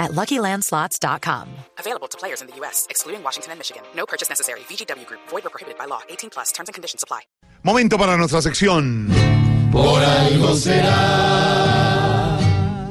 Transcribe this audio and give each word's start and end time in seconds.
at 0.00 0.12
LuckyLandSlots.com. 0.12 1.46
Available 1.78 2.08
to 2.08 2.18
players 2.18 2.40
in 2.40 2.48
the 2.48 2.56
U.S., 2.56 2.86
excluding 2.90 3.22
Washington 3.22 3.52
and 3.52 3.60
Michigan. 3.60 3.82
No 3.94 4.06
purchase 4.06 4.28
necessary. 4.28 4.60
VGW 4.60 5.06
Group. 5.06 5.20
Void 5.28 5.46
or 5.46 5.50
prohibited 5.50 5.78
by 5.78 5.84
law. 5.84 6.00
18 6.08 6.30
plus. 6.30 6.50
Terms 6.50 6.68
and 6.68 6.74
conditions 6.74 7.04
apply. 7.04 7.20
Momento 7.62 7.98
para 7.98 8.16
nuestra 8.16 8.40
sección. 8.40 9.08
Por 9.70 10.02
algo 10.02 10.56
será. 10.56 12.00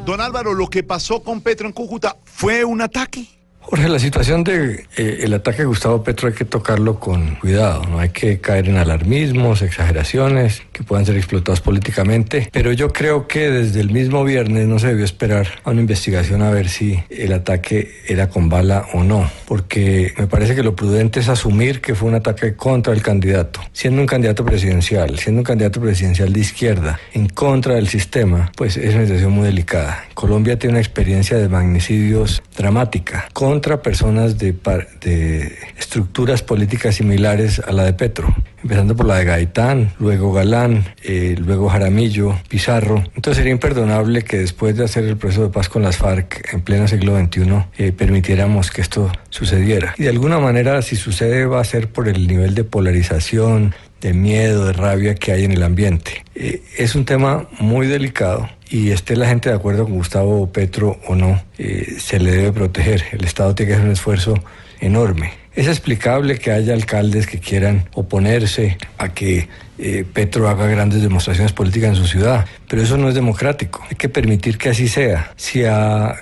Don 0.05 0.21
Álvaro, 0.21 0.53
lo 0.53 0.67
que 0.67 0.83
pasó 0.83 1.21
con 1.23 1.41
Petro 1.41 1.67
en 1.67 1.73
Cúcuta 1.73 2.15
fue 2.23 2.63
un 2.63 2.81
ataque. 2.81 3.27
Jorge, 3.61 3.89
la 3.89 3.99
situación 3.99 4.43
de 4.43 4.87
eh, 4.97 5.19
el 5.21 5.33
ataque 5.33 5.63
a 5.63 5.65
Gustavo 5.65 6.03
Petro 6.03 6.27
hay 6.27 6.33
que 6.33 6.45
tocarlo 6.45 6.99
con 6.99 7.35
cuidado, 7.35 7.83
no 7.85 7.99
hay 7.99 8.09
que 8.09 8.41
caer 8.41 8.67
en 8.69 8.77
alarmismos, 8.77 9.61
exageraciones 9.61 10.63
que 10.79 10.85
puedan 10.85 11.05
ser 11.05 11.17
explotados 11.17 11.59
políticamente, 11.59 12.47
pero 12.53 12.71
yo 12.71 12.93
creo 12.93 13.27
que 13.27 13.49
desde 13.49 13.81
el 13.81 13.91
mismo 13.91 14.23
viernes 14.23 14.65
no 14.65 14.79
se 14.79 14.87
debió 14.87 15.03
esperar 15.03 15.45
a 15.65 15.71
una 15.71 15.81
investigación 15.81 16.41
a 16.41 16.49
ver 16.49 16.69
si 16.69 17.03
el 17.09 17.33
ataque 17.33 17.91
era 18.07 18.29
con 18.29 18.47
bala 18.47 18.85
o 18.93 19.03
no, 19.03 19.29
porque 19.45 20.13
me 20.17 20.27
parece 20.27 20.55
que 20.55 20.63
lo 20.63 20.77
prudente 20.77 21.19
es 21.19 21.27
asumir 21.27 21.81
que 21.81 21.95
fue 21.95 22.07
un 22.07 22.15
ataque 22.15 22.55
contra 22.55 22.93
el 22.93 23.01
candidato, 23.01 23.59
siendo 23.73 23.99
un 23.99 24.07
candidato 24.07 24.45
presidencial, 24.45 25.19
siendo 25.19 25.41
un 25.41 25.43
candidato 25.43 25.81
presidencial 25.81 26.31
de 26.31 26.39
izquierda, 26.39 26.97
en 27.11 27.27
contra 27.27 27.75
del 27.75 27.89
sistema, 27.89 28.49
pues 28.55 28.77
es 28.77 28.95
una 28.95 29.03
situación 29.03 29.33
muy 29.33 29.47
delicada. 29.47 30.05
Colombia 30.13 30.57
tiene 30.57 30.75
una 30.75 30.81
experiencia 30.81 31.35
de 31.37 31.49
magnicidios 31.49 32.41
dramática 32.55 33.27
contra 33.33 33.81
personas 33.81 34.37
de, 34.37 34.55
de 35.01 35.57
estructuras 35.77 36.41
políticas 36.41 36.95
similares 36.95 37.59
a 37.59 37.73
la 37.73 37.83
de 37.83 37.91
Petro, 37.91 38.33
empezando 38.63 38.95
por 38.95 39.05
la 39.05 39.15
de 39.15 39.25
Gaitán, 39.25 39.91
luego 39.99 40.33
Galán, 40.33 40.85
eh, 41.03 41.35
luego 41.37 41.69
Jaramillo, 41.69 42.35
Pizarro. 42.47 43.03
Entonces 43.15 43.37
sería 43.37 43.51
imperdonable 43.51 44.23
que 44.23 44.37
después 44.37 44.75
de 44.75 44.83
hacer 44.83 45.05
el 45.05 45.17
proceso 45.17 45.43
de 45.43 45.49
paz 45.49 45.69
con 45.69 45.83
las 45.83 45.97
FARC 45.97 46.53
en 46.53 46.61
pleno 46.61 46.87
siglo 46.87 47.17
XXI 47.17 47.65
eh, 47.77 47.91
permitiéramos 47.91 48.71
que 48.71 48.81
esto 48.81 49.11
sucediera. 49.29 49.95
Y 49.97 50.03
de 50.03 50.09
alguna 50.09 50.39
manera, 50.39 50.81
si 50.81 50.95
sucede, 50.95 51.45
va 51.45 51.61
a 51.61 51.63
ser 51.63 51.89
por 51.89 52.07
el 52.07 52.27
nivel 52.27 52.55
de 52.55 52.63
polarización, 52.63 53.73
de 54.01 54.13
miedo, 54.13 54.65
de 54.65 54.73
rabia 54.73 55.15
que 55.15 55.31
hay 55.31 55.43
en 55.43 55.51
el 55.51 55.63
ambiente. 55.63 56.23
Eh, 56.35 56.61
es 56.77 56.95
un 56.95 57.05
tema 57.05 57.47
muy 57.59 57.87
delicado 57.87 58.49
y 58.69 58.91
esté 58.91 59.15
la 59.15 59.27
gente 59.27 59.49
de 59.49 59.55
acuerdo 59.55 59.83
con 59.85 59.95
Gustavo 59.95 60.51
Petro 60.51 60.99
o 61.07 61.15
no, 61.15 61.41
eh, 61.57 61.95
se 61.99 62.19
le 62.19 62.31
debe 62.31 62.51
proteger. 62.51 63.03
El 63.11 63.23
Estado 63.23 63.55
tiene 63.55 63.69
que 63.69 63.75
hacer 63.75 63.85
un 63.85 63.93
esfuerzo 63.93 64.35
enorme. 64.79 65.33
Es 65.55 65.67
explicable 65.67 66.37
que 66.37 66.51
haya 66.51 66.73
alcaldes 66.73 67.27
que 67.27 67.39
quieran 67.39 67.89
oponerse 67.93 68.77
a 68.97 69.09
que 69.09 69.49
eh, 69.77 70.05
Petro 70.11 70.47
haga 70.47 70.67
grandes 70.67 71.01
demostraciones 71.01 71.53
políticas 71.53 71.89
en 71.89 71.95
su 71.95 72.05
ciudad, 72.05 72.45
pero 72.67 72.81
eso 72.81 72.97
no 72.97 73.09
es 73.09 73.15
democrático. 73.15 73.83
Hay 73.89 73.95
que 73.95 74.09
permitir 74.09 74.57
que 74.57 74.69
así 74.69 74.87
sea. 74.87 75.33
Si 75.35 75.65
a 75.65 76.15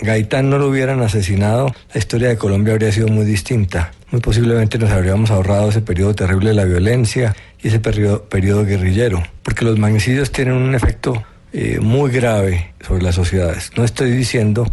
Gaitán 0.00 0.48
no 0.48 0.58
lo 0.58 0.68
hubieran 0.68 1.02
asesinado, 1.02 1.74
la 1.92 1.98
historia 1.98 2.28
de 2.28 2.38
Colombia 2.38 2.72
habría 2.72 2.92
sido 2.92 3.08
muy 3.08 3.26
distinta. 3.26 3.92
Muy 4.10 4.22
posiblemente 4.22 4.78
nos 4.78 4.90
habríamos 4.90 5.30
ahorrado 5.30 5.68
ese 5.68 5.82
periodo 5.82 6.14
terrible 6.14 6.50
de 6.50 6.54
la 6.54 6.64
violencia 6.64 7.36
y 7.62 7.68
ese 7.68 7.78
periodo, 7.78 8.24
periodo 8.24 8.64
guerrillero, 8.64 9.22
porque 9.42 9.66
los 9.66 9.78
magnicidios 9.78 10.32
tienen 10.32 10.54
un 10.54 10.74
efecto 10.74 11.22
eh, 11.52 11.78
muy 11.80 12.10
grave 12.10 12.72
sobre 12.80 13.02
las 13.02 13.14
sociedades. 13.14 13.70
No 13.76 13.84
estoy 13.84 14.10
diciendo 14.10 14.66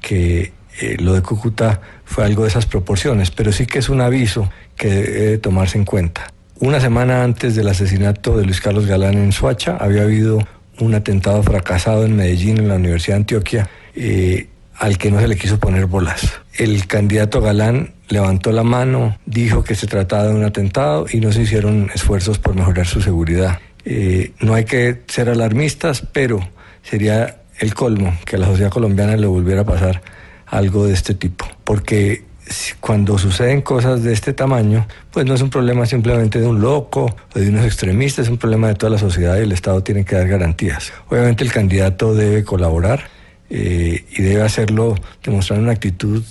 que 0.00 0.52
eh, 0.80 0.96
lo 1.00 1.14
de 1.14 1.22
Cúcuta 1.22 1.80
fue 2.04 2.24
algo 2.24 2.44
de 2.44 2.50
esas 2.50 2.66
proporciones, 2.66 3.32
pero 3.32 3.50
sí 3.50 3.66
que 3.66 3.80
es 3.80 3.88
un 3.88 4.00
aviso 4.00 4.50
que 4.76 4.88
debe 4.88 5.38
tomarse 5.38 5.78
en 5.78 5.84
cuenta. 5.84 6.32
Una 6.60 6.80
semana 6.80 7.24
antes 7.24 7.56
del 7.56 7.68
asesinato 7.68 8.38
de 8.38 8.44
Luis 8.44 8.60
Carlos 8.60 8.86
Galán 8.86 9.14
en 9.14 9.32
Suacha, 9.32 9.76
había 9.78 10.02
habido 10.02 10.38
un 10.78 10.94
atentado 10.94 11.42
fracasado 11.42 12.04
en 12.04 12.14
Medellín, 12.14 12.58
en 12.58 12.68
la 12.68 12.76
Universidad 12.76 13.16
de 13.16 13.20
Antioquia, 13.20 13.70
eh, 13.96 14.46
al 14.76 14.96
que 14.96 15.10
no 15.10 15.20
se 15.20 15.26
le 15.26 15.36
quiso 15.36 15.58
poner 15.58 15.86
bolas. 15.86 16.40
El 16.54 16.86
candidato 16.86 17.40
Galán 17.40 17.94
levantó 18.08 18.52
la 18.52 18.62
mano, 18.62 19.18
dijo 19.26 19.64
que 19.64 19.74
se 19.74 19.86
trataba 19.86 20.24
de 20.24 20.34
un 20.34 20.44
atentado 20.44 21.06
y 21.10 21.20
no 21.20 21.32
se 21.32 21.42
hicieron 21.42 21.90
esfuerzos 21.94 22.38
por 22.38 22.54
mejorar 22.54 22.86
su 22.86 23.00
seguridad. 23.00 23.58
Eh, 23.84 24.32
no 24.40 24.54
hay 24.54 24.64
que 24.64 25.02
ser 25.06 25.28
alarmistas, 25.28 26.02
pero 26.12 26.40
sería 26.82 27.38
el 27.58 27.74
colmo 27.74 28.16
que 28.24 28.36
a 28.36 28.38
la 28.38 28.46
sociedad 28.46 28.70
colombiana 28.70 29.16
le 29.16 29.26
volviera 29.26 29.62
a 29.62 29.64
pasar 29.64 30.02
algo 30.46 30.86
de 30.86 30.94
este 30.94 31.14
tipo, 31.14 31.46
porque 31.64 32.24
cuando 32.80 33.18
suceden 33.18 33.60
cosas 33.60 34.02
de 34.04 34.12
este 34.12 34.32
tamaño, 34.32 34.86
pues 35.10 35.26
no 35.26 35.34
es 35.34 35.42
un 35.42 35.50
problema 35.50 35.84
simplemente 35.86 36.40
de 36.40 36.46
un 36.46 36.60
loco 36.60 37.16
o 37.34 37.38
de 37.38 37.48
unos 37.48 37.64
extremistas, 37.64 38.26
es 38.26 38.30
un 38.30 38.38
problema 38.38 38.68
de 38.68 38.74
toda 38.74 38.90
la 38.90 38.98
sociedad 38.98 39.36
y 39.38 39.42
el 39.42 39.52
Estado 39.52 39.82
tiene 39.82 40.04
que 40.04 40.14
dar 40.14 40.28
garantías. 40.28 40.92
Obviamente 41.08 41.42
el 41.42 41.52
candidato 41.52 42.14
debe 42.14 42.44
colaborar 42.44 43.08
eh, 43.50 44.04
y 44.10 44.22
debe 44.22 44.42
hacerlo 44.42 44.94
demostrando 45.24 45.64
una 45.64 45.72
actitud 45.72 46.22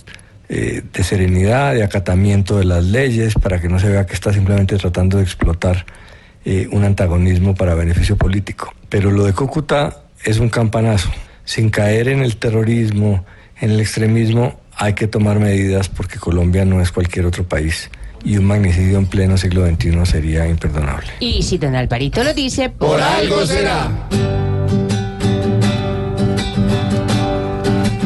eh, 0.48 0.84
de 0.94 1.04
serenidad, 1.04 1.74
de 1.74 1.84
acatamiento 1.84 2.58
de 2.58 2.66
las 2.66 2.84
leyes, 2.84 3.34
para 3.34 3.60
que 3.60 3.68
no 3.68 3.80
se 3.80 3.90
vea 3.90 4.06
que 4.06 4.14
está 4.14 4.32
simplemente 4.32 4.78
tratando 4.78 5.18
de 5.18 5.24
explotar 5.24 5.86
eh, 6.44 6.68
un 6.72 6.84
antagonismo 6.84 7.56
para 7.56 7.74
beneficio 7.74 8.16
político. 8.16 8.74
Pero 8.90 9.10
lo 9.10 9.26
de 9.26 9.34
Cúcuta 9.34 10.04
es 10.24 10.40
un 10.40 10.50
campanazo. 10.50 11.10
Sin 11.44 11.70
caer 11.70 12.08
en 12.08 12.22
el 12.22 12.38
terrorismo, 12.38 13.26
en 13.60 13.72
el 13.72 13.80
extremismo, 13.80 14.60
hay 14.76 14.94
que 14.94 15.08
tomar 15.08 15.40
medidas 15.40 15.90
porque 15.90 16.20
Colombia 16.20 16.66
no 16.66 16.82
es 16.82 16.92
cualquier 16.92 17.26
otro 17.26 17.48
país. 17.48 17.90
Y 18.24 18.38
un 18.38 18.46
magnicidio 18.46 18.98
en 18.98 19.08
pleno 19.08 19.38
siglo 19.38 19.66
XXI 19.68 20.06
sería 20.06 20.48
imperdonable. 20.48 21.08
Y 21.20 21.44
si 21.44 21.58
don 21.58 21.76
Alvarito 21.76 22.24
lo 22.24 22.34
dice, 22.34 22.70
por 22.70 23.02
algo 23.02 23.46
será. 23.46 24.45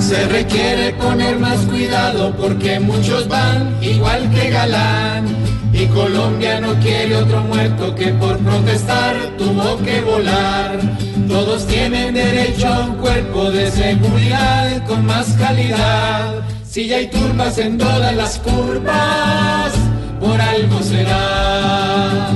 Se 0.09 0.25
requiere 0.25 0.91
poner 0.93 1.37
más 1.37 1.59
cuidado 1.67 2.33
porque 2.35 2.79
muchos 2.79 3.27
van 3.27 3.77
igual 3.79 4.27
que 4.31 4.49
Galán. 4.49 5.27
Y 5.71 5.85
Colombia 5.85 6.59
no 6.59 6.73
quiere 6.79 7.15
otro 7.15 7.41
muerto 7.43 7.93
que 7.93 8.07
por 8.13 8.39
protestar 8.39 9.15
tuvo 9.37 9.77
que 9.85 10.01
volar. 10.01 10.79
Todos 11.27 11.67
tienen 11.67 12.15
derecho 12.15 12.67
a 12.69 12.87
un 12.87 12.95
cuerpo 12.95 13.51
de 13.51 13.69
seguridad 13.69 14.83
con 14.87 15.05
más 15.05 15.27
calidad. 15.33 16.41
Si 16.67 16.87
ya 16.87 16.97
hay 16.97 17.07
turbas 17.11 17.59
en 17.59 17.77
todas 17.77 18.15
las 18.15 18.39
curvas, 18.39 19.73
por 20.19 20.41
algo 20.41 20.81
será, 20.81 22.29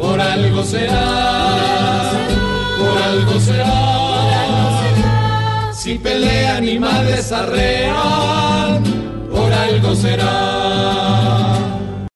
por 0.00 0.20
algo 0.20 0.64
será, 0.64 1.83
Pelean 5.98 6.68
y 6.68 6.78
madres 6.78 7.30
arrean, 7.32 8.82
por 9.30 9.52
algo 9.52 9.94
será. 9.94 11.33